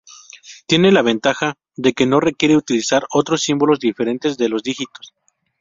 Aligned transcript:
Tiene 0.65 0.91
la 0.91 1.03
ventaja 1.03 1.59
de 1.75 1.93
que 1.93 2.07
no 2.07 2.19
requiere 2.19 2.57
utilizar 2.57 3.05
otros 3.11 3.41
símbolos 3.43 3.77
diferentes 3.79 4.35
de 4.35 4.49
los 4.49 4.63
dígitos. 4.63 5.13